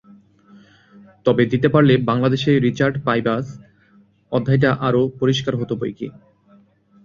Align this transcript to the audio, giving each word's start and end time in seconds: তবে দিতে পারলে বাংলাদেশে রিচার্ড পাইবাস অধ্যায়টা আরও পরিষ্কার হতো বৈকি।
তবে 1.25 1.43
দিতে 1.45 1.67
পারলে 1.73 1.93
বাংলাদেশে 2.09 2.51
রিচার্ড 2.59 2.95
পাইবাস 3.05 3.45
অধ্যায়টা 4.31 4.69
আরও 4.87 5.01
পরিষ্কার 5.19 5.53
হতো 5.55 5.73
বৈকি। 5.81 6.07